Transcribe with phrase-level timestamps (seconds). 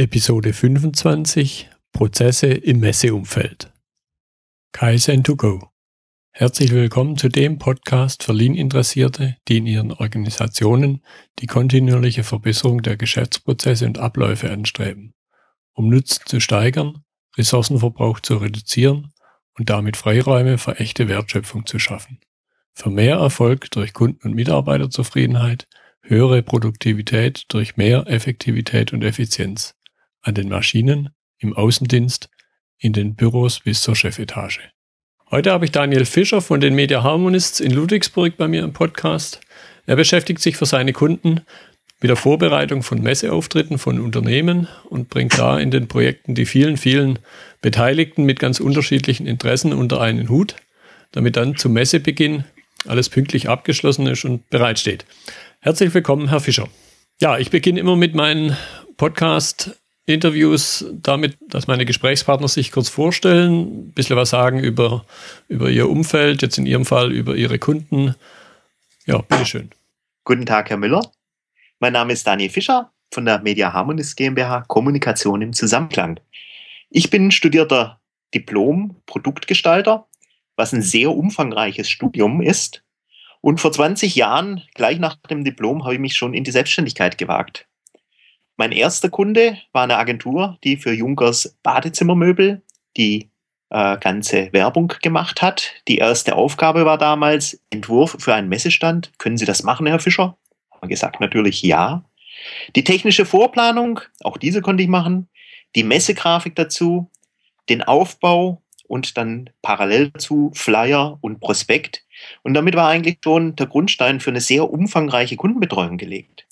[0.00, 3.70] Episode 25 Prozesse im Messeumfeld.
[4.72, 5.68] Kaizen 2 go.
[6.30, 11.04] Herzlich willkommen zu dem Podcast für Lean-Interessierte, die in ihren Organisationen
[11.38, 15.12] die kontinuierliche Verbesserung der Geschäftsprozesse und Abläufe anstreben,
[15.74, 17.04] um Nutzen zu steigern,
[17.36, 19.12] Ressourcenverbrauch zu reduzieren
[19.58, 22.20] und damit Freiräume für echte Wertschöpfung zu schaffen.
[22.72, 25.68] Für mehr Erfolg durch Kunden- und Mitarbeiterzufriedenheit,
[26.00, 29.74] höhere Produktivität durch mehr Effektivität und Effizienz
[30.22, 32.28] an den Maschinen, im Außendienst,
[32.78, 34.60] in den Büros bis zur Chefetage.
[35.30, 39.40] Heute habe ich Daniel Fischer von den Media Harmonists in Ludwigsburg bei mir im Podcast.
[39.86, 41.42] Er beschäftigt sich für seine Kunden
[42.00, 46.76] mit der Vorbereitung von Messeauftritten von Unternehmen und bringt da in den Projekten die vielen,
[46.76, 47.18] vielen
[47.60, 50.56] Beteiligten mit ganz unterschiedlichen Interessen unter einen Hut,
[51.12, 52.44] damit dann zum Messebeginn
[52.86, 55.04] alles pünktlich abgeschlossen ist und bereitsteht.
[55.60, 56.68] Herzlich willkommen, Herr Fischer.
[57.20, 58.56] Ja, ich beginne immer mit meinen
[58.96, 59.79] Podcast
[60.14, 65.04] Interviews damit, dass meine Gesprächspartner sich kurz vorstellen, ein bisschen was sagen über,
[65.48, 68.14] über ihr Umfeld, jetzt in Ihrem Fall über Ihre Kunden.
[69.06, 69.70] Ja, bitteschön.
[70.24, 71.02] Guten Tag, Herr Müller.
[71.78, 76.20] Mein Name ist Daniel Fischer von der Media Harmonist GmbH Kommunikation im Zusammenklang.
[76.90, 78.00] Ich bin studierter
[78.34, 80.06] Diplom-Produktgestalter,
[80.56, 82.82] was ein sehr umfangreiches Studium ist.
[83.40, 87.16] Und vor 20 Jahren, gleich nach dem Diplom, habe ich mich schon in die Selbstständigkeit
[87.16, 87.66] gewagt.
[88.60, 92.60] Mein erster Kunde war eine Agentur, die für Junkers Badezimmermöbel
[92.94, 93.30] die
[93.70, 95.72] äh, ganze Werbung gemacht hat.
[95.88, 99.12] Die erste Aufgabe war damals Entwurf für einen Messestand.
[99.16, 100.36] Können Sie das machen, Herr Fischer?
[100.70, 102.04] Haben wir gesagt, natürlich ja.
[102.76, 105.30] Die technische Vorplanung, auch diese konnte ich machen.
[105.74, 107.10] Die Messegrafik dazu,
[107.70, 112.04] den Aufbau und dann parallel dazu Flyer und Prospekt.
[112.42, 116.44] Und damit war eigentlich schon der Grundstein für eine sehr umfangreiche Kundenbetreuung gelegt.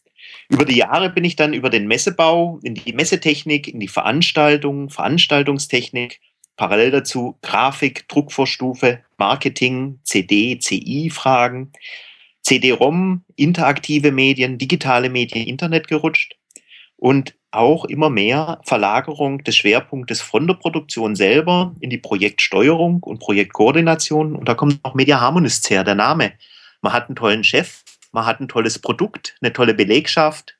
[0.48, 4.88] Über die Jahre bin ich dann über den Messebau, in die Messetechnik, in die Veranstaltung,
[4.88, 6.20] Veranstaltungstechnik,
[6.56, 11.72] parallel dazu Grafik, Druckvorstufe, Marketing, CD, CI-Fragen,
[12.42, 16.36] CD-ROM, interaktive Medien, digitale Medien, Internet gerutscht
[16.96, 23.20] und auch immer mehr Verlagerung des Schwerpunktes von der Produktion selber in die Projektsteuerung und
[23.20, 24.34] Projektkoordination.
[24.34, 26.32] Und da kommt auch Media Harmonists her, der Name.
[26.82, 27.82] Man hat einen tollen Chef,
[28.12, 30.56] man hat ein tolles Produkt, eine tolle Belegschaft,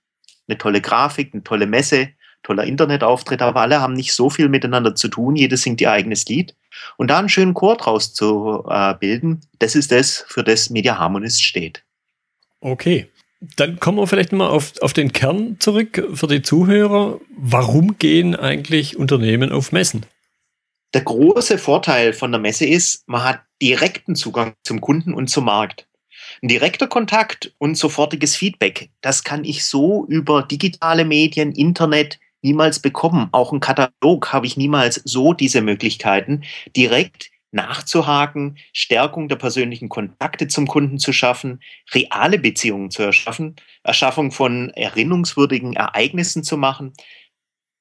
[0.49, 2.11] eine tolle Grafik, eine tolle Messe,
[2.43, 6.27] toller Internetauftritt, aber alle haben nicht so viel miteinander zu tun, jedes singt ihr eigenes
[6.27, 6.55] Lied.
[6.97, 10.99] Und da einen schönen Chor draus zu äh, bilden, das ist das, für das Media
[10.99, 11.85] Harmonist steht.
[12.61, 13.09] Okay.
[13.57, 17.21] Dann kommen wir vielleicht mal auf, auf den Kern zurück für die Zuhörer.
[17.37, 20.07] Warum gehen eigentlich Unternehmen auf Messen?
[20.95, 25.45] Der große Vorteil von der Messe ist, man hat direkten Zugang zum Kunden und zum
[25.45, 25.87] Markt.
[26.43, 32.79] Ein direkter Kontakt und sofortiges Feedback, das kann ich so über digitale Medien, Internet niemals
[32.79, 33.29] bekommen.
[33.33, 36.45] Auch ein Katalog habe ich niemals so diese Möglichkeiten,
[36.77, 41.61] direkt nachzuhaken, Stärkung der persönlichen Kontakte zum Kunden zu schaffen,
[41.93, 46.93] reale Beziehungen zu erschaffen, Erschaffung von erinnerungswürdigen Ereignissen zu machen,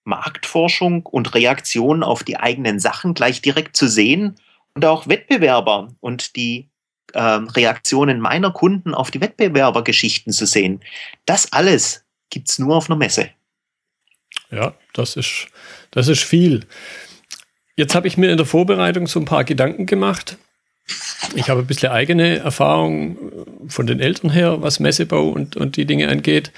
[0.06, 4.36] Marktforschung und Reaktion auf die eigenen Sachen gleich direkt zu sehen
[4.74, 6.70] und auch Wettbewerber und die
[7.14, 10.82] äh, Reaktionen meiner Kunden auf die Wettbewerbergeschichten zu sehen.
[11.26, 13.30] Das alles gibt es nur auf einer Messe.
[14.52, 15.48] Ja, das ist,
[15.92, 16.66] das ist viel.
[17.76, 20.38] Jetzt habe ich mir in der Vorbereitung so ein paar Gedanken gemacht.
[21.36, 23.18] Ich habe ein bisschen eigene Erfahrung
[23.68, 26.52] von den Eltern her, was Messebau und, und die Dinge angeht.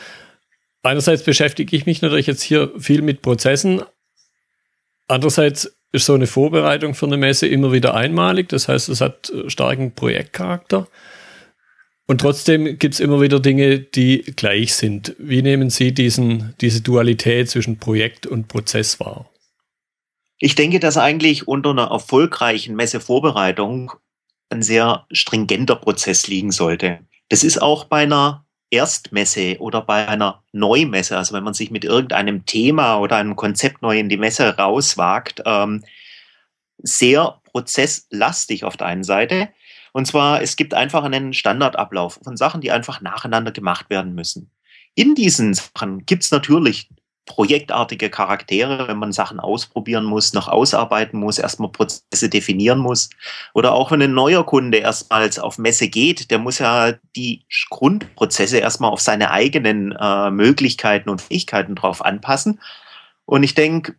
[0.84, 3.82] Einerseits beschäftige ich mich natürlich jetzt hier viel mit Prozessen.
[5.08, 8.50] Andererseits ist so eine Vorbereitung für eine Messe immer wieder einmalig.
[8.50, 10.88] Das heißt, es hat äh, starken Projektcharakter.
[12.08, 15.16] Und trotzdem gibt es immer wieder Dinge, die gleich sind.
[15.20, 19.30] Wie nehmen Sie diesen, diese Dualität zwischen Projekt und Prozess wahr?
[20.40, 23.92] Ich denke, dass eigentlich unter einer erfolgreichen Messevorbereitung
[24.50, 27.00] ein sehr stringenter Prozess liegen sollte.
[27.30, 31.86] Das ist auch bei einer Erstmesse oder bei einer Neumesse, also wenn man sich mit
[31.86, 35.84] irgendeinem Thema oder einem Konzept neu in die Messe rauswagt, ähm,
[36.78, 39.50] sehr prozesslastig auf der einen Seite.
[39.92, 44.52] Und zwar, es gibt einfach einen Standardablauf von Sachen, die einfach nacheinander gemacht werden müssen.
[44.96, 46.90] In diesen Sachen gibt es natürlich
[47.30, 53.12] projektartige Charaktere, wenn man Sachen ausprobieren muss, noch ausarbeiten muss, erstmal Prozesse definieren muss.
[53.54, 58.58] Oder auch wenn ein neuer Kunde erstmals auf Messe geht, der muss ja die Grundprozesse
[58.58, 62.60] erstmal auf seine eigenen äh, Möglichkeiten und Fähigkeiten drauf anpassen.
[63.26, 63.96] Und ich denke,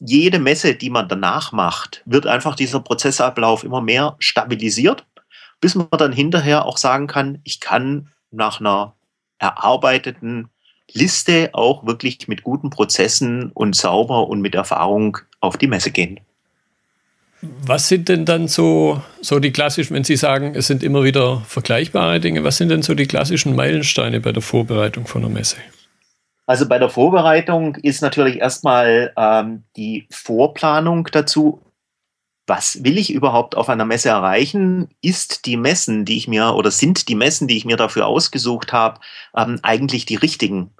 [0.00, 5.06] jede Messe, die man danach macht, wird einfach dieser Prozessablauf immer mehr stabilisiert,
[5.60, 8.96] bis man dann hinterher auch sagen kann, ich kann nach einer
[9.38, 10.50] erarbeiteten
[10.92, 16.20] Liste auch wirklich mit guten Prozessen und sauber und mit Erfahrung auf die Messe gehen.
[17.40, 21.40] Was sind denn dann so, so die klassischen, wenn Sie sagen, es sind immer wieder
[21.46, 25.56] vergleichbare Dinge, was sind denn so die klassischen Meilensteine bei der Vorbereitung von einer Messe?
[26.46, 31.60] Also bei der Vorbereitung ist natürlich erstmal ähm, die Vorplanung dazu.
[32.48, 34.88] Was will ich überhaupt auf einer Messe erreichen?
[35.02, 38.72] Ist die Messen, die ich mir oder sind die Messen, die ich mir dafür ausgesucht
[38.72, 39.00] habe,
[39.36, 40.70] ähm, eigentlich die richtigen?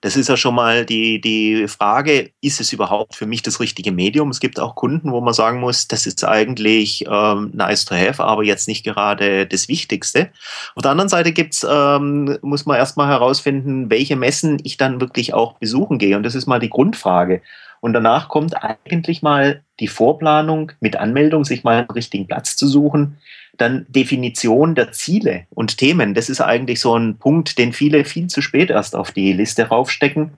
[0.00, 3.92] Das ist ja schon mal die, die Frage, ist es überhaupt für mich das richtige
[3.92, 4.30] Medium?
[4.30, 8.22] Es gibt auch Kunden, wo man sagen muss, das ist eigentlich ähm, nice to have,
[8.24, 10.30] aber jetzt nicht gerade das Wichtigste.
[10.76, 15.34] Auf der anderen Seite gibt's, ähm, muss man erstmal herausfinden, welche Messen ich dann wirklich
[15.34, 16.16] auch besuchen gehe.
[16.16, 17.42] Und das ist mal die Grundfrage.
[17.80, 22.66] Und danach kommt eigentlich mal die Vorplanung mit Anmeldung, sich mal einen richtigen Platz zu
[22.66, 23.18] suchen.
[23.56, 26.14] Dann Definition der Ziele und Themen.
[26.14, 29.68] Das ist eigentlich so ein Punkt, den viele viel zu spät erst auf die Liste
[29.68, 30.32] raufstecken.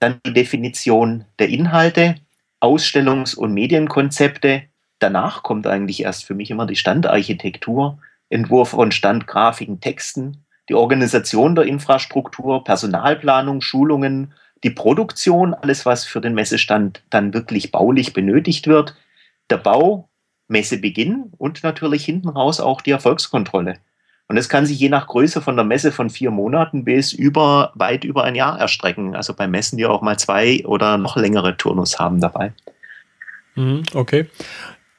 [0.00, 2.16] Dann die Definition der Inhalte,
[2.60, 4.62] Ausstellungs- und Medienkonzepte.
[4.98, 7.98] Danach kommt eigentlich erst für mich immer die Standarchitektur,
[8.30, 14.32] Entwurf von Standgrafiken, Texten, die Organisation der Infrastruktur, Personalplanung, Schulungen,
[14.64, 18.96] die Produktion, alles was für den Messestand dann wirklich baulich benötigt wird,
[19.50, 20.08] der Bau,
[20.48, 23.76] Messebeginn und natürlich hinten raus auch die Erfolgskontrolle.
[24.26, 27.72] Und das kann sich je nach Größe von der Messe von vier Monaten bis über
[27.74, 29.14] weit über ein Jahr erstrecken.
[29.14, 32.52] Also bei Messen, die auch mal zwei oder noch längere Turnus haben dabei.
[33.54, 34.26] Mhm, okay.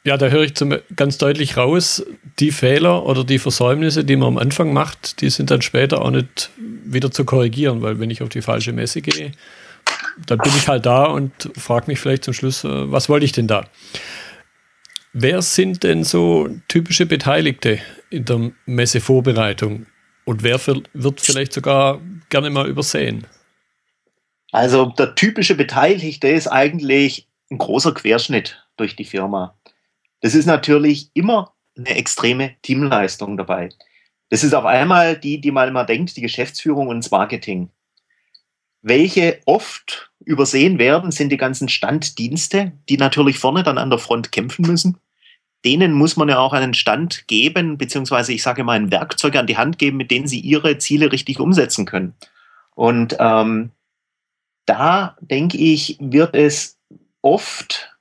[0.06, 2.06] Ja, da höre ich zum, ganz deutlich raus,
[2.40, 6.12] die Fehler oder die Versäumnisse, die man am Anfang macht, die sind dann später auch
[6.12, 9.32] nicht wieder zu korrigieren, weil wenn ich auf die falsche Messe gehe,
[10.28, 13.32] dann bin ich halt da und frage mich vielleicht zum Schluss, äh, was wollte ich
[13.32, 13.68] denn da?
[15.12, 17.80] Wer sind denn so typische Beteiligte
[18.12, 19.88] in der Messevorbereitung
[20.26, 20.60] und wer
[20.94, 22.00] wird vielleicht sogar
[22.30, 23.26] gerne mal übersehen?
[24.52, 29.56] Also der typische Beteiligte ist eigentlich ein großer Querschnitt durch die Firma.
[30.22, 33.70] Das ist natürlich immer eine extreme Teamleistung dabei.
[34.30, 37.70] Das ist auf einmal die, die man immer denkt, die Geschäftsführung und das Marketing.
[38.82, 44.32] Welche oft übersehen werden, sind die ganzen Standdienste, die natürlich vorne dann an der Front
[44.32, 45.00] kämpfen müssen
[45.66, 49.48] denen muss man ja auch einen Stand geben, beziehungsweise ich sage mal ein Werkzeug an
[49.48, 52.14] die Hand geben, mit denen sie ihre Ziele richtig umsetzen können.
[52.76, 53.72] Und ähm,
[54.68, 56.78] da denke ich, wird es
[57.24, 57.95] oft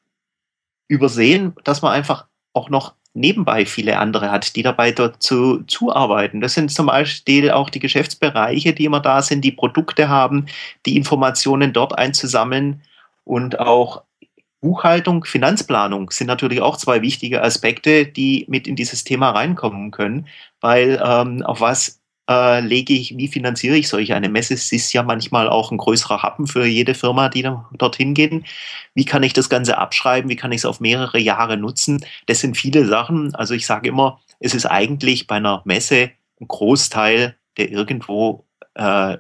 [0.88, 6.40] übersehen, dass man einfach auch noch nebenbei viele andere hat, die dabei dazu zuarbeiten.
[6.40, 10.46] Das sind zum Beispiel auch die Geschäftsbereiche, die immer da sind, die Produkte haben,
[10.84, 12.82] die Informationen dort einzusammeln
[13.24, 14.02] und auch
[14.60, 20.26] Buchhaltung, Finanzplanung sind natürlich auch zwei wichtige Aspekte, die mit in dieses Thema reinkommen können,
[20.60, 24.54] weil ähm, auf was äh, lege ich, wie finanziere ich solche eine Messe?
[24.54, 28.44] Es ist ja manchmal auch ein größerer Happen für jede Firma, die da, dorthin gehen.
[28.94, 30.30] Wie kann ich das Ganze abschreiben?
[30.30, 32.04] Wie kann ich es auf mehrere Jahre nutzen?
[32.26, 33.34] Das sind viele Sachen.
[33.34, 36.10] Also ich sage immer, es ist eigentlich bei einer Messe
[36.40, 38.44] ein Großteil, der irgendwo
[38.74, 39.18] äh,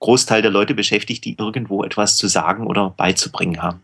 [0.00, 3.82] Großteil der Leute beschäftigt, die irgendwo etwas zu sagen oder beizubringen haben.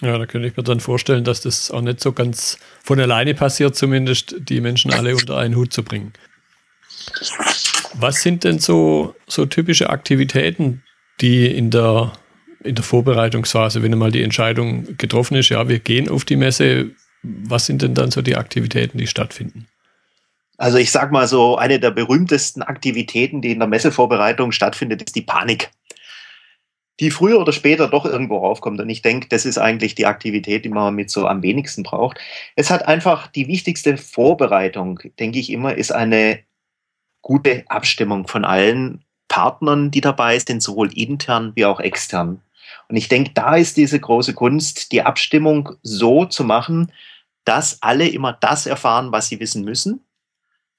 [0.00, 3.34] Ja, da könnte ich mir dann vorstellen, dass das auch nicht so ganz von alleine
[3.34, 6.12] passiert, zumindest die Menschen alle unter einen Hut zu bringen.
[7.96, 10.82] Was sind denn so, so typische Aktivitäten,
[11.20, 12.12] die in der,
[12.62, 16.90] in der Vorbereitungsphase, wenn einmal die Entscheidung getroffen ist, ja, wir gehen auf die Messe,
[17.22, 19.66] was sind denn dann so die Aktivitäten, die stattfinden?
[20.56, 25.16] Also ich sag mal so, eine der berühmtesten Aktivitäten, die in der Messevorbereitung stattfindet, ist
[25.16, 25.70] die Panik
[27.00, 28.80] die früher oder später doch irgendwo raufkommt.
[28.80, 32.18] Und ich denke, das ist eigentlich die Aktivität, die man mit so am wenigsten braucht.
[32.56, 36.40] Es hat einfach die wichtigste Vorbereitung, denke ich immer, ist eine
[37.24, 42.40] gute Abstimmung von allen Partnern, die dabei sind, sowohl intern wie auch extern.
[42.88, 46.92] Und ich denke, da ist diese große Kunst, die Abstimmung so zu machen,
[47.44, 50.03] dass alle immer das erfahren, was sie wissen müssen,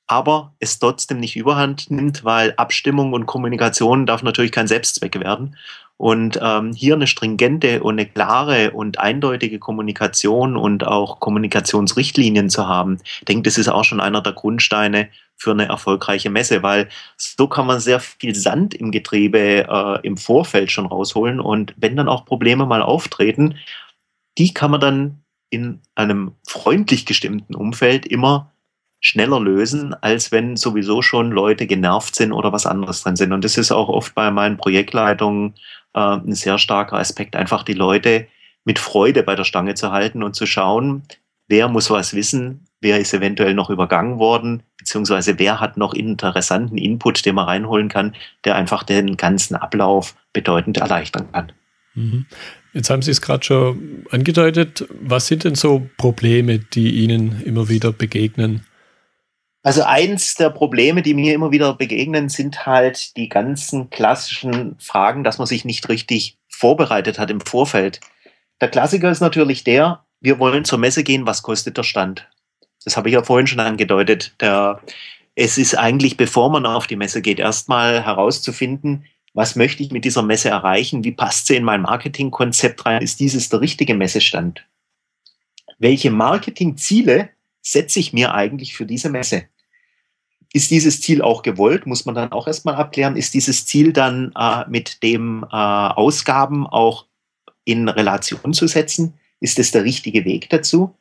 [0.07, 5.55] aber es trotzdem nicht überhand nimmt, weil Abstimmung und Kommunikation darf natürlich kein Selbstzweck werden.
[5.97, 12.67] Und ähm, hier eine stringente und eine klare und eindeutige Kommunikation und auch Kommunikationsrichtlinien zu
[12.67, 15.07] haben, ich denke, das ist auch schon einer der Grundsteine
[15.38, 20.17] für eine erfolgreiche Messe, weil so kann man sehr viel Sand im Getriebe äh, im
[20.17, 21.39] Vorfeld schon rausholen.
[21.39, 23.55] Und wenn dann auch Probleme mal auftreten,
[24.38, 28.51] die kann man dann in einem freundlich gestimmten Umfeld immer
[28.99, 33.33] schneller lösen, als wenn sowieso schon Leute genervt sind oder was anderes drin sind.
[33.33, 35.53] Und das ist auch oft bei meinen Projektleitungen
[35.93, 38.27] äh, ein sehr starker Aspekt, einfach die Leute
[38.63, 41.03] mit Freude bei der Stange zu halten und zu schauen,
[41.47, 46.77] wer muss was wissen, wer ist eventuell noch übergangen worden, beziehungsweise wer hat noch interessanten
[46.77, 51.51] Input, den man reinholen kann, der einfach den ganzen Ablauf bedeutend erleichtern kann.
[51.93, 52.25] Mhm.
[52.73, 54.85] Jetzt haben Sie es gerade schon angedeutet.
[55.01, 58.65] Was sind denn so Probleme, die Ihnen immer wieder begegnen?
[59.65, 65.24] Also eins der Probleme, die mir immer wieder begegnen, sind halt die ganzen klassischen Fragen,
[65.24, 68.00] dass man sich nicht richtig vorbereitet hat im Vorfeld.
[68.62, 72.29] Der Klassiker ist natürlich der, wir wollen zur Messe gehen, was kostet der Stand?
[72.84, 74.36] Das habe ich ja vorhin schon angedeutet.
[74.39, 74.84] Der,
[75.34, 80.05] es ist eigentlich, bevor man auf die Messe geht, erstmal herauszufinden, was möchte ich mit
[80.05, 81.03] dieser Messe erreichen?
[81.03, 83.01] Wie passt sie in mein Marketingkonzept rein?
[83.01, 84.63] Ist dieses der richtige Messestand?
[85.79, 87.29] Welche Marketingziele
[87.63, 89.45] setze ich mir eigentlich für diese Messe?
[90.55, 91.85] Ist dieses Ziel auch gewollt?
[91.85, 93.17] Muss man dann auch erstmal abklären.
[93.17, 97.07] Ist dieses Ziel dann äh, mit dem äh, Ausgaben auch
[97.65, 99.15] in Relation zu setzen?
[99.41, 100.95] Ist es der richtige Weg dazu?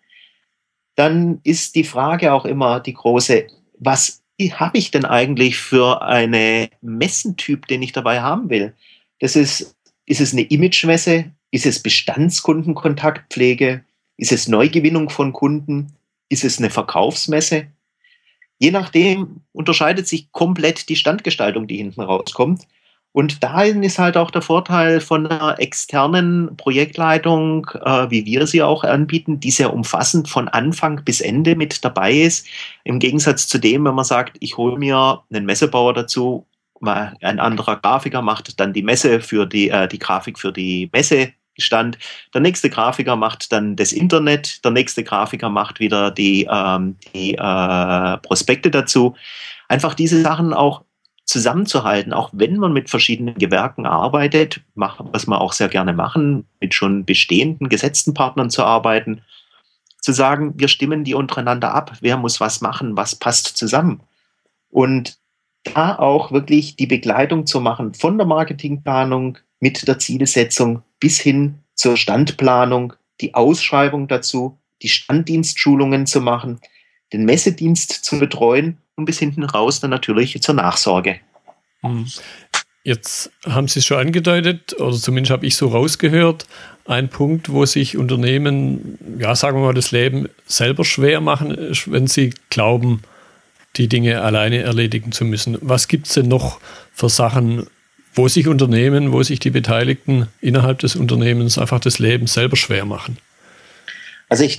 [0.96, 3.46] Dann ist die Frage auch immer die große,
[3.78, 8.74] was habe ich denn eigentlich für eine Messentyp, den ich dabei haben will?
[9.20, 11.30] Das ist, ist es eine Imagemesse?
[11.52, 13.84] Ist es Bestandskundenkontaktpflege?
[14.16, 15.92] Ist es Neugewinnung von Kunden?
[16.28, 17.68] Ist es eine Verkaufsmesse?
[18.58, 22.66] Je nachdem unterscheidet sich komplett die Standgestaltung, die hinten rauskommt.
[23.12, 28.60] Und dahin ist halt auch der Vorteil von einer externen Projektleitung, äh, wie wir sie
[28.62, 32.48] auch anbieten, die sehr umfassend von Anfang bis Ende mit dabei ist.
[32.82, 36.46] Im Gegensatz zu dem, wenn man sagt, ich hole mir einen Messebauer dazu,
[36.82, 41.32] ein anderer Grafiker macht dann die Messe für die, äh, die Grafik für die Messe
[41.58, 41.98] stand.
[42.32, 47.34] Der nächste Grafiker macht dann das Internet, der nächste Grafiker macht wieder die, ähm, die
[47.34, 49.14] äh, Prospekte dazu.
[49.68, 50.84] Einfach diese Sachen auch
[51.24, 56.74] zusammenzuhalten, auch wenn man mit verschiedenen Gewerken arbeitet, was wir auch sehr gerne machen, mit
[56.74, 59.22] schon bestehenden gesetzten Partnern zu arbeiten,
[60.00, 64.02] zu sagen, wir stimmen die untereinander ab, wer muss was machen, was passt zusammen.
[64.68, 65.18] Und
[65.72, 71.58] da auch wirklich die Begleitung zu machen von der Marketingplanung mit der Zielsetzung bis hin
[71.74, 76.60] zur Standplanung, die Ausschreibung dazu, die Standdienstschulungen zu machen,
[77.12, 81.20] den Messedienst zu betreuen und bis hinten raus dann natürlich zur Nachsorge.
[81.82, 82.06] Hm.
[82.84, 86.46] Jetzt haben Sie es schon angedeutet, oder zumindest habe ich so rausgehört,
[86.86, 91.92] ein Punkt, wo sich Unternehmen, ja, sagen wir mal, das Leben selber schwer machen, ist,
[91.92, 93.02] wenn sie glauben,
[93.76, 95.58] die Dinge alleine erledigen zu müssen.
[95.60, 96.60] Was gibt es denn noch
[96.94, 97.66] für Sachen,
[98.14, 102.84] wo sich Unternehmen, wo sich die Beteiligten innerhalb des Unternehmens einfach das Leben selber schwer
[102.84, 103.18] machen?
[104.28, 104.58] Also ich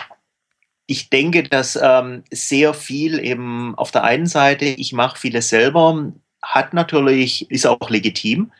[0.87, 6.11] ich denke, dass ähm, sehr viel eben auf der einen Seite, ich mache vieles selber,
[6.43, 8.51] hat natürlich, ist auch legitim,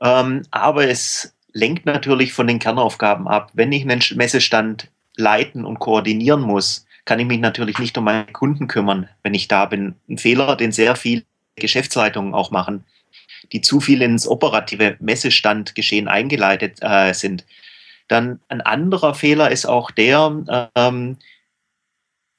[0.00, 3.50] ähm, aber es lenkt natürlich von den Kernaufgaben ab.
[3.54, 8.24] Wenn ich einen Messestand leiten und koordinieren muss, kann ich mich natürlich nicht um meine
[8.32, 9.94] Kunden kümmern, wenn ich da bin.
[10.08, 11.22] Ein Fehler, den sehr viele
[11.56, 12.84] Geschäftsleitungen auch machen,
[13.52, 17.44] die zu viel ins operative Messestandgeschehen eingeleitet äh, sind.
[18.08, 21.16] Dann ein anderer Fehler ist auch der, ähm,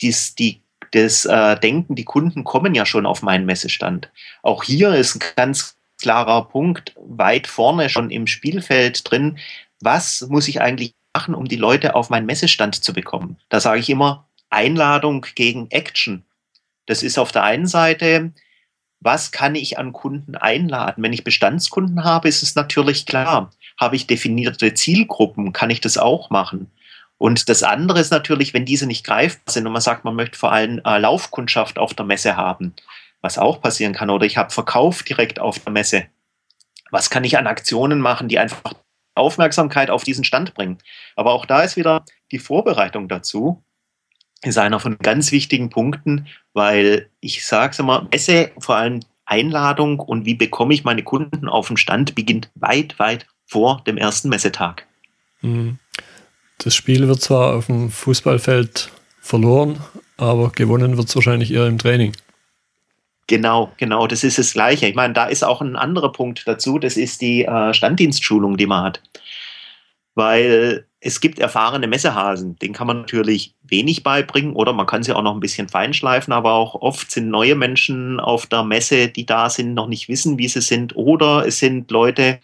[0.01, 4.09] dies, die, das äh, Denken, die Kunden kommen ja schon auf meinen Messestand.
[4.43, 9.37] Auch hier ist ein ganz klarer Punkt weit vorne schon im Spielfeld drin.
[9.81, 13.37] Was muss ich eigentlich machen, um die Leute auf meinen Messestand zu bekommen?
[13.49, 16.23] Da sage ich immer Einladung gegen Action.
[16.85, 18.31] Das ist auf der einen Seite,
[19.05, 21.03] was kann ich an Kunden einladen?
[21.03, 23.51] Wenn ich Bestandskunden habe, ist es natürlich klar.
[23.79, 26.71] Habe ich definierte Zielgruppen, kann ich das auch machen.
[27.19, 30.39] Und das andere ist natürlich, wenn diese nicht greifbar sind und man sagt, man möchte
[30.39, 32.73] vor allem äh, Laufkundschaft auf der Messe haben,
[33.21, 36.05] was auch passieren kann, oder ich habe Verkauf direkt auf der Messe.
[36.89, 38.73] Was kann ich an Aktionen machen, die einfach
[39.13, 40.79] Aufmerksamkeit auf diesen Stand bringen?
[41.15, 43.63] Aber auch da ist wieder die Vorbereitung dazu,
[44.45, 49.99] ist einer von ganz wichtigen Punkten, weil ich sage es immer, Messe, vor allem Einladung
[49.99, 54.29] und wie bekomme ich meine Kunden auf den Stand, beginnt weit, weit vor dem ersten
[54.29, 54.85] Messetag.
[55.41, 55.79] Mhm.
[56.59, 59.79] Das Spiel wird zwar auf dem Fußballfeld verloren,
[60.17, 62.13] aber gewonnen wird es wahrscheinlich eher im Training.
[63.27, 64.87] Genau, genau, das ist das Gleiche.
[64.87, 68.67] Ich meine, da ist auch ein anderer Punkt dazu, das ist die äh, Standdienstschulung, die
[68.67, 69.01] man hat.
[70.13, 75.13] Weil es gibt erfahrene Messehasen, den kann man natürlich wenig beibringen oder man kann sie
[75.13, 79.25] auch noch ein bisschen feinschleifen, aber auch oft sind neue Menschen auf der Messe, die
[79.25, 82.39] da sind, noch nicht wissen, wie sie sind oder es sind Leute,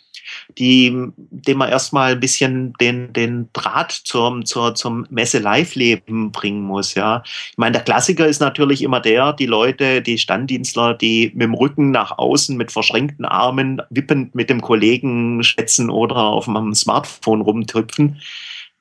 [0.57, 6.95] die, dem man erstmal ein bisschen den, den Draht zum, zur, zum Messe-Live-Leben bringen muss,
[6.95, 7.23] ja.
[7.25, 11.53] Ich meine, der Klassiker ist natürlich immer der, die Leute, die Standdienstler, die mit dem
[11.53, 17.41] Rücken nach außen, mit verschränkten Armen, wippend mit dem Kollegen schätzen oder auf dem Smartphone
[17.41, 18.21] rumtrüpfen.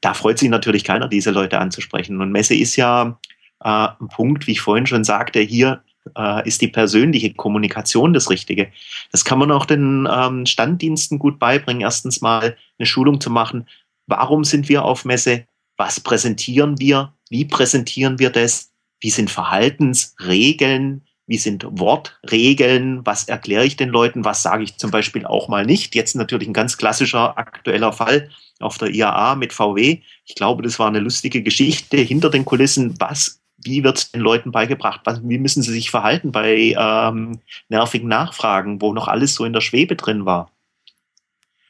[0.01, 2.21] Da freut sich natürlich keiner, diese Leute anzusprechen.
[2.21, 3.19] Und Messe ist ja
[3.63, 5.83] äh, ein Punkt, wie ich vorhin schon sagte, hier
[6.17, 8.73] äh, ist die persönliche Kommunikation das Richtige.
[9.13, 11.83] Das kann man auch den ähm, Standdiensten gut beibringen.
[11.83, 13.67] Erstens mal eine Schulung zu machen.
[14.07, 15.47] Warum sind wir auf Messe?
[15.77, 17.15] Was präsentieren wir?
[17.29, 18.73] Wie präsentieren wir das?
[19.01, 21.03] Wie sind Verhaltensregeln?
[21.31, 23.07] Wie sind Wortregeln?
[23.07, 24.25] Was erkläre ich den Leuten?
[24.25, 25.95] Was sage ich zum Beispiel auch mal nicht?
[25.95, 30.01] Jetzt natürlich ein ganz klassischer aktueller Fall auf der IAA mit VW.
[30.27, 32.97] Ich glaube, das war eine lustige Geschichte hinter den Kulissen.
[32.99, 38.81] Was wie wird den Leuten beigebracht, wie müssen sie sich verhalten bei ähm, nervigen Nachfragen,
[38.81, 40.51] wo noch alles so in der Schwebe drin war.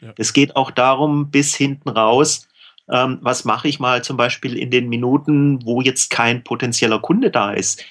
[0.00, 0.14] Ja.
[0.16, 2.48] Es geht auch darum, bis hinten raus,
[2.90, 7.30] ähm, was mache ich mal zum Beispiel in den Minuten, wo jetzt kein potenzieller Kunde
[7.30, 7.84] da ist.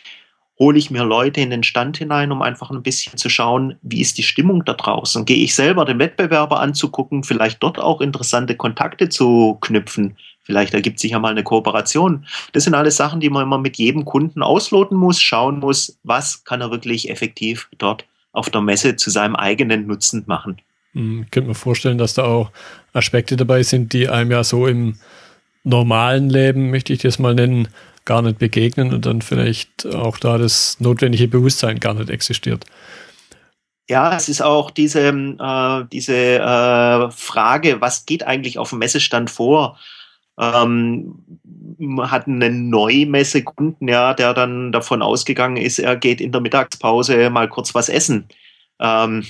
[0.60, 4.02] Hole ich mir Leute in den Stand hinein, um einfach ein bisschen zu schauen, wie
[4.02, 5.24] ist die Stimmung da draußen?
[5.24, 10.18] Gehe ich selber den Wettbewerber anzugucken, vielleicht dort auch interessante Kontakte zu knüpfen?
[10.44, 12.26] Vielleicht ergibt sich ja mal eine Kooperation.
[12.54, 16.44] Das sind alles Sachen, die man immer mit jedem Kunden ausloten muss, schauen muss, was
[16.44, 20.58] kann er wirklich effektiv dort auf der Messe zu seinem eigenen Nutzen machen.
[20.94, 22.52] Hm, ich könnte mir vorstellen, dass da auch
[22.94, 24.96] Aspekte dabei sind, die einem ja so im
[25.64, 27.68] normalen Leben, möchte ich das mal nennen,
[28.10, 32.66] gar nicht begegnen und dann vielleicht auch da das notwendige Bewusstsein gar nicht existiert.
[33.90, 39.30] Ja, es ist auch diese, äh, diese äh, Frage, was geht eigentlich auf dem Messestand
[39.30, 39.78] vor?
[40.40, 41.22] ähm,
[42.00, 47.50] hat einen Neumessekunden, ja, der dann davon ausgegangen ist, er geht in der Mittagspause mal
[47.50, 48.28] kurz was essen.
[48.80, 49.26] Ähm,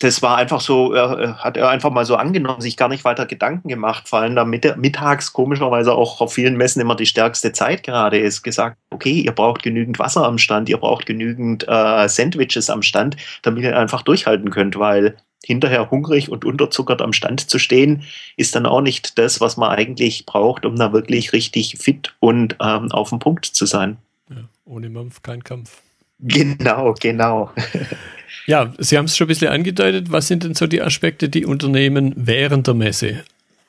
[0.00, 3.26] das war einfach so, er, hat er einfach mal so angenommen, sich gar nicht weiter
[3.26, 7.82] Gedanken gemacht, vor allem da mittags komischerweise auch auf vielen Messen immer die stärkste Zeit
[7.82, 12.70] gerade ist, gesagt, okay, ihr braucht genügend Wasser am Stand, ihr braucht genügend äh, Sandwiches
[12.70, 17.58] am Stand, damit ihr einfach durchhalten könnt, weil hinterher hungrig und unterzuckert am Stand zu
[17.58, 18.04] stehen,
[18.36, 22.56] ist dann auch nicht das, was man eigentlich braucht, um da wirklich richtig fit und
[22.60, 23.98] ähm, auf dem Punkt zu sein.
[24.30, 25.82] Ja, ohne Mampf kein Kampf.
[26.20, 27.50] Genau, genau.
[28.46, 30.10] ja, Sie haben es schon ein bisschen angedeutet.
[30.10, 33.24] Was sind denn so die Aspekte, die Unternehmen während der Messe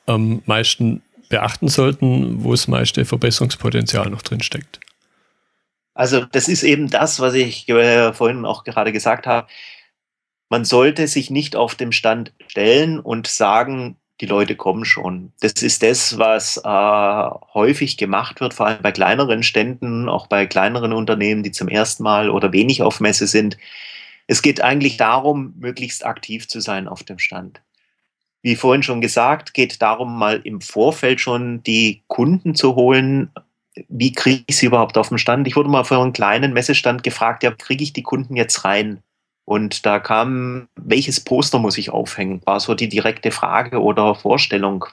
[0.06, 4.80] am meisten beachten sollten, wo das meiste Verbesserungspotenzial noch drin steckt?
[5.94, 9.46] Also das ist eben das, was ich äh, vorhin auch gerade gesagt habe
[10.52, 15.32] man sollte sich nicht auf dem Stand stellen und sagen, die Leute kommen schon.
[15.40, 20.44] Das ist das, was äh, häufig gemacht wird, vor allem bei kleineren Ständen, auch bei
[20.44, 23.56] kleineren Unternehmen, die zum ersten Mal oder wenig auf Messe sind.
[24.26, 27.62] Es geht eigentlich darum, möglichst aktiv zu sein auf dem Stand.
[28.42, 33.30] Wie vorhin schon gesagt, geht darum, mal im Vorfeld schon die Kunden zu holen.
[33.88, 35.46] Wie kriege ich sie überhaupt auf dem Stand?
[35.46, 39.00] Ich wurde mal vor einem kleinen Messestand gefragt, ja, kriege ich die Kunden jetzt rein?
[39.44, 42.42] Und da kam, welches Poster muss ich aufhängen?
[42.44, 44.86] War so die direkte Frage oder Vorstellung.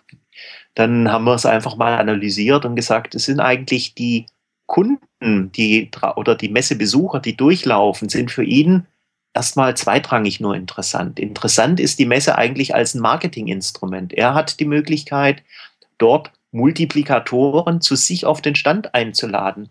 [0.76, 4.28] Dann haben wir es einfach mal analysiert und gesagt, es sind eigentlich die
[4.66, 8.86] Kunden, die oder die Messebesucher, die durchlaufen, sind für ihn
[9.40, 11.18] erstmal zweitrangig nur interessant.
[11.18, 14.12] Interessant ist die Messe eigentlich als ein Marketinginstrument.
[14.12, 15.44] Er hat die Möglichkeit,
[15.98, 19.70] dort Multiplikatoren zu sich auf den Stand einzuladen,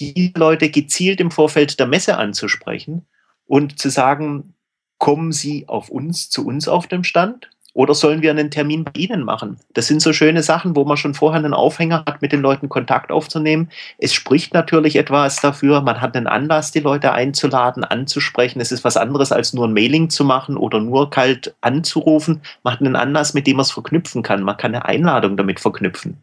[0.00, 3.06] die Leute gezielt im Vorfeld der Messe anzusprechen
[3.46, 4.54] und zu sagen,
[4.98, 7.48] kommen Sie auf uns, zu uns auf dem Stand?
[7.72, 9.58] Oder sollen wir einen Termin bei Ihnen machen?
[9.74, 12.68] Das sind so schöne Sachen, wo man schon vorher einen Aufhänger hat, mit den Leuten
[12.68, 13.70] Kontakt aufzunehmen.
[13.98, 15.80] Es spricht natürlich etwas dafür.
[15.80, 18.60] Man hat einen Anlass, die Leute einzuladen, anzusprechen.
[18.60, 22.42] Es ist was anderes, als nur ein Mailing zu machen oder nur kalt anzurufen.
[22.64, 24.42] Man hat einen Anlass, mit dem man es verknüpfen kann.
[24.42, 26.16] Man kann eine Einladung damit verknüpfen.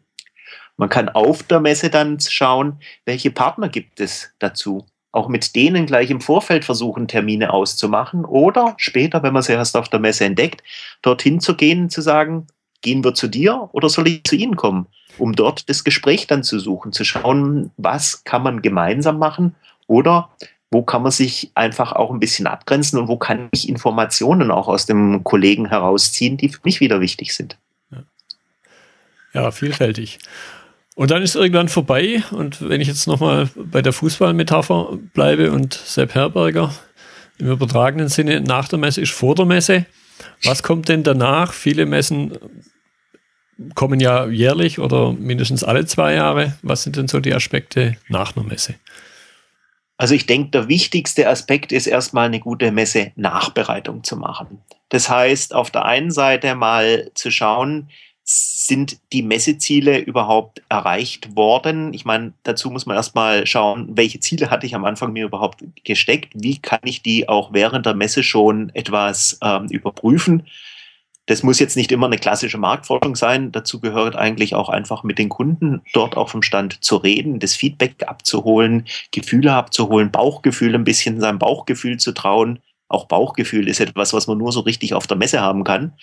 [0.76, 4.86] Man kann auf der Messe dann schauen, welche Partner gibt es dazu
[5.18, 9.76] auch mit denen gleich im Vorfeld versuchen, Termine auszumachen oder später, wenn man sie erst
[9.76, 10.62] auf der Messe entdeckt,
[11.02, 12.46] dorthin zu gehen, zu sagen,
[12.80, 14.86] gehen wir zu dir oder soll ich zu Ihnen kommen?
[15.18, 19.56] Um dort das Gespräch dann zu suchen, zu schauen, was kann man gemeinsam machen
[19.88, 20.30] oder
[20.70, 24.68] wo kann man sich einfach auch ein bisschen abgrenzen und wo kann ich Informationen auch
[24.68, 27.56] aus dem Kollegen herausziehen, die für mich wieder wichtig sind.
[27.90, 28.02] Ja,
[29.32, 30.20] ja vielfältig.
[30.98, 32.24] Und dann ist irgendwann vorbei.
[32.32, 36.74] Und wenn ich jetzt nochmal bei der Fußballmetapher bleibe und Sepp Herberger
[37.38, 39.86] im übertragenen Sinne nach der Messe ist vor der Messe.
[40.42, 41.52] Was kommt denn danach?
[41.52, 42.36] Viele Messen
[43.76, 46.58] kommen ja jährlich oder mindestens alle zwei Jahre.
[46.62, 48.74] Was sind denn so die Aspekte nach einer Messe?
[49.98, 54.64] Also ich denke, der wichtigste Aspekt ist erstmal eine gute Messe-Nachbereitung zu machen.
[54.88, 57.88] Das heißt, auf der einen Seite mal zu schauen,
[58.30, 61.94] sind die Messeziele überhaupt erreicht worden?
[61.94, 65.64] Ich meine, dazu muss man erstmal schauen, welche Ziele hatte ich am Anfang mir überhaupt
[65.84, 66.34] gesteckt?
[66.34, 70.46] Wie kann ich die auch während der Messe schon etwas ähm, überprüfen?
[71.24, 73.50] Das muss jetzt nicht immer eine klassische Marktforschung sein.
[73.50, 77.54] Dazu gehört eigentlich auch einfach mit den Kunden dort auch vom Stand zu reden, das
[77.54, 82.58] Feedback abzuholen, Gefühle abzuholen, Bauchgefühl ein bisschen seinem Bauchgefühl zu trauen.
[82.88, 85.94] Auch Bauchgefühl ist etwas, was man nur so richtig auf der Messe haben kann.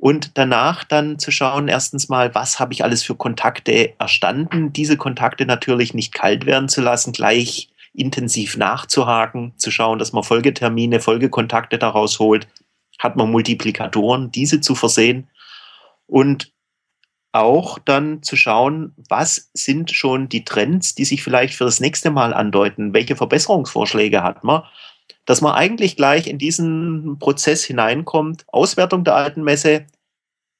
[0.00, 4.96] Und danach dann zu schauen, erstens mal, was habe ich alles für Kontakte erstanden, diese
[4.96, 11.00] Kontakte natürlich nicht kalt werden zu lassen, gleich intensiv nachzuhaken, zu schauen, dass man Folgetermine,
[11.00, 12.48] Folgekontakte daraus holt,
[12.98, 15.28] hat man Multiplikatoren, diese zu versehen.
[16.06, 16.50] Und
[17.32, 22.10] auch dann zu schauen, was sind schon die Trends, die sich vielleicht für das nächste
[22.10, 24.62] Mal andeuten, welche Verbesserungsvorschläge hat man,
[25.26, 29.86] dass man eigentlich gleich in diesen Prozess hineinkommt, Auswertung der alten Messe,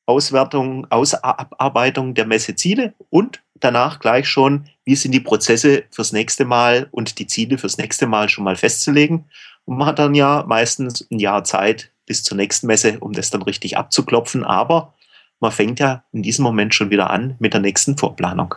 [0.06, 6.88] Auswertung, Ausarbeitung der Messeziele und danach gleich schon, wie sind die Prozesse fürs nächste Mal
[6.90, 9.26] und die Ziele fürs nächste Mal schon mal festzulegen.
[9.64, 13.30] Und man hat dann ja meistens ein Jahr Zeit, bis zur nächsten Messe, um das
[13.30, 14.42] dann richtig abzuklopfen.
[14.42, 14.94] Aber
[15.38, 18.56] man fängt ja in diesem Moment schon wieder an mit der nächsten Vorplanung.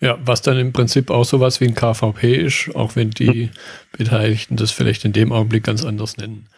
[0.00, 3.50] Ja, was dann im Prinzip auch sowas wie ein KVP ist, auch wenn die hm.
[3.92, 6.48] Beteiligten das vielleicht in dem Augenblick ganz anders nennen.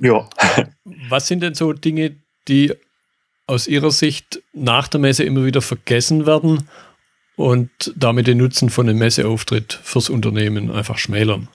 [0.00, 0.28] Ja.
[1.08, 2.16] Was sind denn so Dinge,
[2.48, 2.74] die
[3.46, 6.68] aus Ihrer Sicht nach der Messe immer wieder vergessen werden
[7.36, 11.48] und damit den Nutzen von einem Messeauftritt fürs Unternehmen einfach schmälern?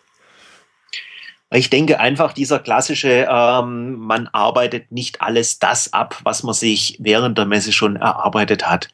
[1.49, 6.97] Ich denke einfach dieser klassische, ähm, man arbeitet nicht alles das ab, was man sich
[6.99, 8.89] während der Messe schon erarbeitet hat.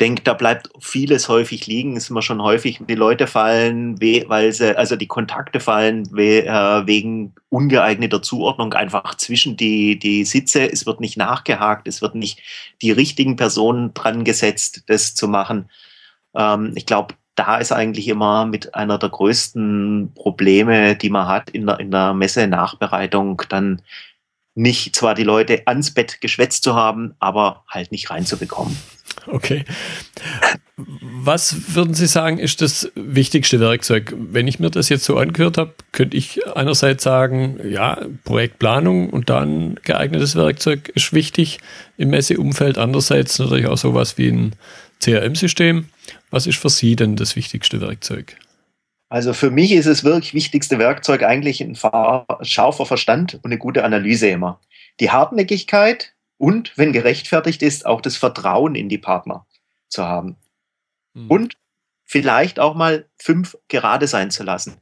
[0.00, 1.96] Denke, da bleibt vieles häufig liegen.
[1.96, 7.34] Ist immer schon häufig, die Leute fallen, weil sie, also die Kontakte fallen äh, wegen
[7.50, 10.72] ungeeigneter Zuordnung einfach zwischen die, die Sitze.
[10.72, 12.40] Es wird nicht nachgehakt, es wird nicht
[12.80, 15.68] die richtigen Personen dran gesetzt, das zu machen.
[16.34, 21.50] Ähm, ich glaube, da ist eigentlich immer mit einer der größten Probleme, die man hat
[21.50, 23.82] in der, in der Messe-Nachbereitung, dann
[24.54, 28.76] nicht zwar die Leute ans Bett geschwätzt zu haben, aber halt nicht reinzubekommen.
[29.26, 29.64] Okay.
[30.76, 34.14] Was würden Sie sagen, ist das wichtigste Werkzeug?
[34.16, 39.28] Wenn ich mir das jetzt so angehört habe, könnte ich einerseits sagen, ja, Projektplanung und
[39.28, 41.58] dann geeignetes Werkzeug ist wichtig
[41.98, 42.78] im Messeumfeld.
[42.78, 44.56] Andererseits natürlich auch sowas wie ein
[45.00, 45.86] CRM-System.
[46.30, 48.36] Was ist für Sie denn das wichtigste Werkzeug?
[49.10, 53.84] Also für mich ist das wirklich wichtigste Werkzeug eigentlich ein scharfer Verstand und eine gute
[53.84, 54.60] Analyse immer.
[55.00, 59.46] Die Hartnäckigkeit und, wenn gerechtfertigt ist, auch das Vertrauen in die Partner
[59.88, 60.36] zu haben.
[61.14, 61.30] Hm.
[61.30, 61.56] Und
[62.04, 64.80] vielleicht auch mal fünf gerade sein zu lassen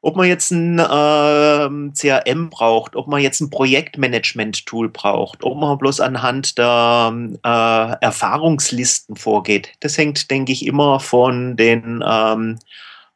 [0.00, 5.76] ob man jetzt ein äh, CRM braucht, ob man jetzt ein Projektmanagement-Tool braucht, ob man
[5.78, 7.12] bloß anhand der
[7.44, 9.74] äh, Erfahrungslisten vorgeht.
[9.80, 12.58] Das hängt, denke ich, immer von den ähm,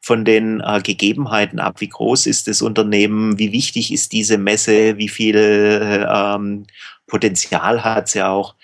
[0.03, 1.81] von den äh, Gegebenheiten ab.
[1.81, 3.39] Wie groß ist das Unternehmen?
[3.39, 4.99] Wie wichtig ist diese Messe?
[4.99, 6.67] Wie viel ähm,
[7.07, 8.55] Potenzial hat sie auch?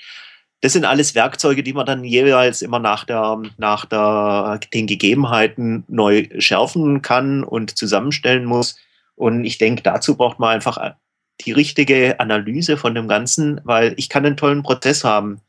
[0.60, 5.84] das sind alles Werkzeuge, die man dann jeweils immer nach, der, nach der, den Gegebenheiten
[5.86, 8.76] neu schärfen kann und zusammenstellen muss.
[9.14, 10.94] Und ich denke, dazu braucht man einfach
[11.42, 15.40] die richtige Analyse von dem Ganzen, weil ich kann einen tollen Prozess haben.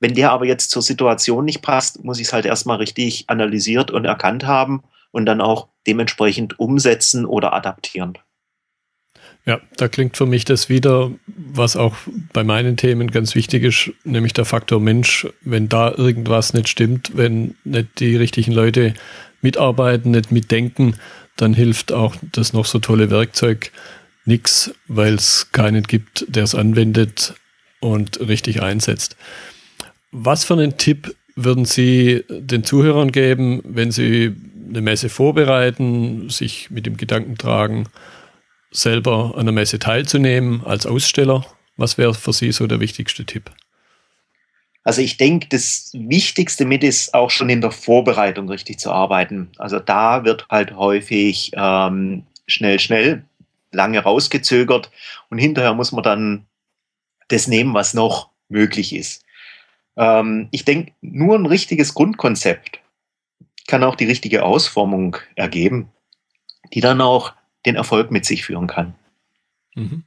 [0.00, 3.90] Wenn der aber jetzt zur Situation nicht passt, muss ich es halt erstmal richtig analysiert
[3.90, 8.18] und erkannt haben und dann auch dementsprechend umsetzen oder adaptieren.
[9.46, 11.96] Ja, da klingt für mich das wieder, was auch
[12.34, 15.26] bei meinen Themen ganz wichtig ist, nämlich der Faktor Mensch.
[15.40, 18.92] Wenn da irgendwas nicht stimmt, wenn nicht die richtigen Leute
[19.40, 20.96] mitarbeiten, nicht mitdenken,
[21.36, 23.72] dann hilft auch das noch so tolle Werkzeug
[24.26, 27.34] nichts, weil es keinen gibt, der es anwendet
[27.80, 29.16] und richtig einsetzt.
[30.10, 34.34] Was für einen Tipp würden Sie den Zuhörern geben, wenn sie
[34.68, 37.88] eine Messe vorbereiten, sich mit dem Gedanken tragen,
[38.70, 41.46] selber an der Messe teilzunehmen als Aussteller?
[41.76, 43.50] Was wäre für Sie so der wichtigste Tipp?
[44.84, 49.50] Also ich denke, das Wichtigste mit ist auch schon in der Vorbereitung richtig zu arbeiten.
[49.58, 53.24] Also da wird halt häufig ähm, schnell, schnell,
[53.70, 54.90] lange rausgezögert
[55.28, 56.46] und hinterher muss man dann
[57.28, 59.24] das nehmen, was noch möglich ist.
[59.96, 62.80] Ähm, ich denke, nur ein richtiges Grundkonzept
[63.68, 65.92] kann auch die richtige Ausformung ergeben,
[66.74, 68.94] die dann auch den Erfolg mit sich führen kann.
[69.76, 70.02] Mhm.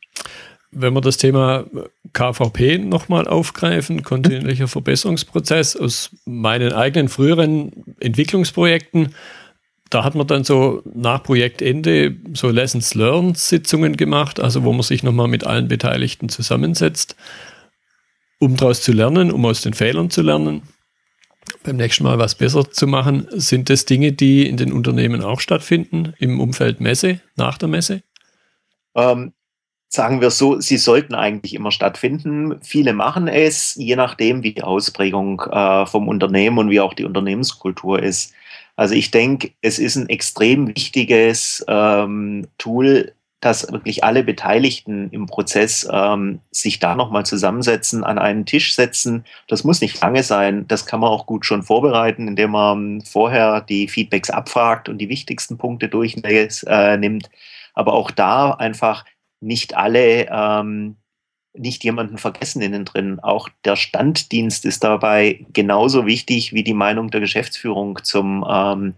[0.71, 1.65] Wenn wir das Thema
[2.13, 9.13] KVP nochmal aufgreifen, kontinuierlicher Verbesserungsprozess aus meinen eigenen früheren Entwicklungsprojekten,
[9.89, 14.83] da hat man dann so nach Projektende so Lessons Learned Sitzungen gemacht, also wo man
[14.83, 17.17] sich nochmal mit allen Beteiligten zusammensetzt,
[18.39, 20.61] um daraus zu lernen, um aus den Fehlern zu lernen,
[21.63, 23.27] beim nächsten Mal was besser zu machen.
[23.31, 28.03] Sind das Dinge, die in den Unternehmen auch stattfinden, im Umfeld Messe, nach der Messe?
[28.95, 29.33] Ähm,
[29.87, 32.59] sagen wir so, sie sollten eigentlich immer stattfinden.
[32.61, 37.05] Viele machen es, je nachdem, wie die Ausprägung äh, vom Unternehmen und wie auch die
[37.05, 38.33] Unternehmenskultur ist.
[38.75, 45.25] Also ich denke, es ist ein extrem wichtiges ähm, Tool, dass wirklich alle Beteiligten im
[45.25, 49.25] Prozess ähm, sich da nochmal zusammensetzen, an einen Tisch setzen.
[49.47, 50.67] Das muss nicht lange sein.
[50.67, 55.09] Das kann man auch gut schon vorbereiten, indem man vorher die Feedbacks abfragt und die
[55.09, 56.63] wichtigsten Punkte durchnimmt.
[56.67, 57.19] Äh,
[57.73, 59.05] Aber auch da einfach
[59.39, 60.97] nicht alle, ähm,
[61.53, 63.19] nicht jemanden vergessen innen drin.
[63.21, 68.93] Auch der Standdienst ist dabei genauso wichtig wie die Meinung der Geschäftsführung zum, ähm,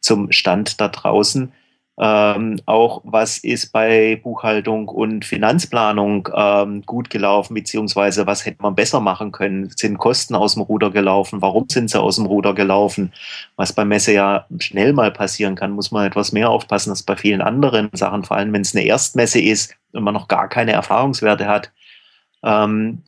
[0.00, 1.52] zum Stand da draußen.
[1.96, 8.74] Ähm, auch was ist bei Buchhaltung und Finanzplanung ähm, gut gelaufen, beziehungsweise was hätte man
[8.74, 9.70] besser machen können?
[9.76, 11.40] Sind Kosten aus dem Ruder gelaufen?
[11.40, 13.12] Warum sind sie aus dem Ruder gelaufen?
[13.54, 17.14] Was bei Messe ja schnell mal passieren kann, muss man etwas mehr aufpassen als bei
[17.14, 20.72] vielen anderen Sachen, vor allem wenn es eine Erstmesse ist und man noch gar keine
[20.72, 21.70] Erfahrungswerte hat.
[22.42, 23.02] Ähm,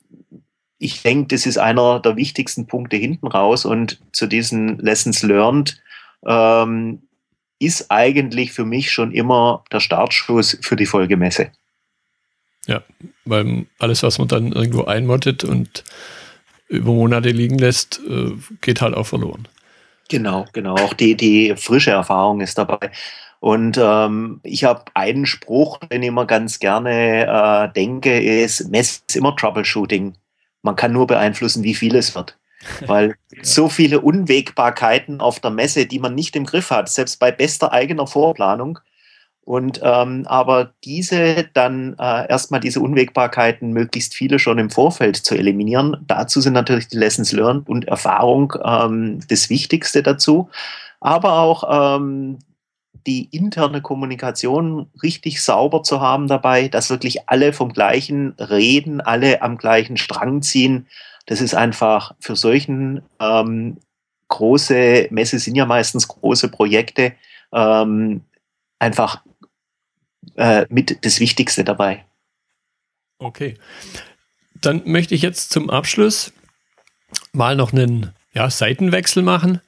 [0.79, 5.83] ich denke, das ist einer der wichtigsten Punkte hinten raus und zu diesen Lessons learned
[6.25, 7.03] ähm,
[7.59, 11.51] ist eigentlich für mich schon immer der Startschuss für die Folgemesse.
[12.67, 12.83] Ja,
[13.25, 15.85] weil alles, was man dann irgendwo einmottet und
[16.69, 19.47] über Monate liegen lässt, äh, geht halt auch verloren.
[20.09, 20.75] Genau, genau.
[20.75, 22.91] Auch die, die frische Erfahrung ist dabei.
[23.39, 29.05] Und ähm, ich habe einen Spruch, den ich immer ganz gerne äh, denke, ist, Mess
[29.07, 30.15] ist immer Troubleshooting.
[30.63, 32.37] Man kann nur beeinflussen, wie viel es wird.
[32.87, 33.45] Weil ja.
[33.45, 37.73] so viele Unwägbarkeiten auf der Messe, die man nicht im Griff hat, selbst bei bester
[37.73, 38.79] eigener Vorplanung.
[39.47, 45.37] Und ähm, aber diese dann äh, erstmal diese Unwägbarkeiten möglichst viele schon im Vorfeld zu
[45.37, 45.97] eliminieren.
[46.09, 50.51] Dazu sind natürlich die Lessons learned und Erfahrung ähm, das Wichtigste dazu.
[50.99, 52.41] Aber auch ähm,
[53.07, 59.43] die interne Kommunikation richtig sauber zu haben dabei, dass wirklich alle vom gleichen reden, alle
[59.43, 60.89] am gleichen Strang ziehen
[61.27, 63.79] das ist einfach für solchen ähm,
[64.29, 67.15] große Messe sind ja meistens große Projekte
[67.53, 68.23] ähm,
[68.79, 69.23] einfach
[70.37, 72.05] äh, mit das Wichtigste dabei.
[73.19, 73.55] Okay.
[74.55, 76.33] Dann möchte ich jetzt zum Abschluss
[77.33, 79.61] mal noch einen ja, Seitenwechsel machen.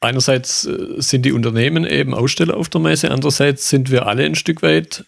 [0.00, 4.34] Einerseits äh, sind die Unternehmen eben Aussteller auf der Messe, andererseits sind wir alle ein
[4.34, 5.04] Stück weit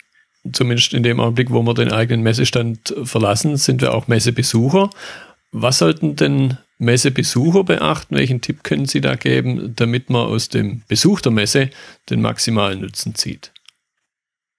[0.52, 4.90] zumindest in dem Augenblick, wo wir den eigenen Messestand verlassen, sind wir auch Messebesucher.
[5.52, 8.16] Was sollten denn Messebesucher beachten?
[8.16, 11.70] Welchen Tipp können Sie da geben, damit man aus dem Besuch der Messe
[12.10, 13.52] den maximalen Nutzen zieht?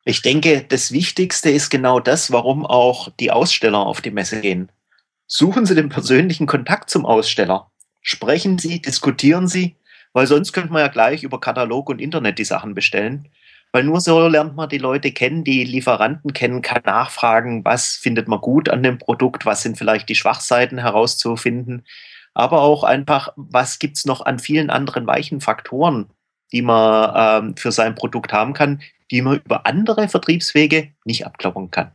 [0.05, 4.69] Ich denke, das Wichtigste ist genau das, warum auch die Aussteller auf die Messe gehen.
[5.27, 7.69] Suchen Sie den persönlichen Kontakt zum Aussteller.
[8.01, 9.75] Sprechen Sie, diskutieren Sie,
[10.13, 13.27] weil sonst könnte man ja gleich über Katalog und Internet die Sachen bestellen.
[13.71, 18.27] Weil nur so lernt man die Leute kennen, die Lieferanten kennen, kann nachfragen, was findet
[18.27, 21.85] man gut an dem Produkt, was sind vielleicht die Schwachseiten herauszufinden.
[22.33, 26.07] Aber auch einfach, was gibt's noch an vielen anderen weichen Faktoren,
[26.51, 31.71] die man ähm, für sein Produkt haben kann, die man über andere Vertriebswege nicht abklappern
[31.71, 31.91] kann.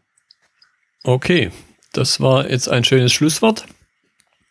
[1.04, 1.50] Okay,
[1.92, 3.66] das war jetzt ein schönes Schlusswort.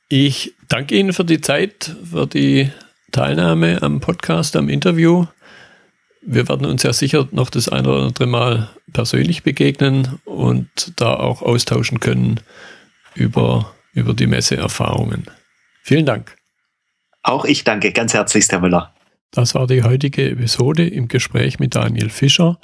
[0.10, 2.72] Ich danke Ihnen für die Zeit, für die
[3.12, 5.26] Teilnahme am Podcast, am Interview
[6.22, 11.16] wir werden uns ja sicher noch das eine oder andere Mal persönlich begegnen und da
[11.16, 12.40] auch austauschen können
[13.16, 15.26] über, über die Messeerfahrungen.
[15.84, 16.36] Vielen Dank.
[17.24, 18.94] Auch ich danke ganz herzlich, Herr Müller.
[19.32, 22.60] Das war die heutige Episode im Gespräch mit Daniel Fischer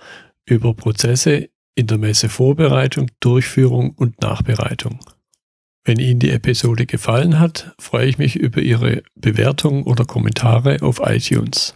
[0.46, 5.00] über Prozesse in der Messevorbereitung, Durchführung und Nachbereitung.
[5.84, 11.00] Wenn Ihnen die Episode gefallen hat, freue ich mich über Ihre Bewertung oder Kommentare auf
[11.02, 11.76] iTunes.